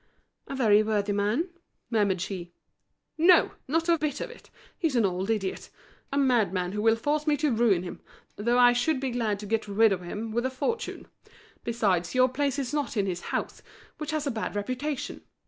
[0.47, 1.49] "A very worthy man,"
[1.91, 2.53] murmured she.
[3.19, 4.49] "No, not a bit of it!
[4.79, 5.69] he's an old idiot,
[6.11, 8.01] a madman who will force me to ruin him,
[8.35, 11.07] though I should be glad to get rid of him with a fortune!
[11.63, 13.61] Besides, your place is not in his house,
[13.99, 15.21] which has a bad reputation.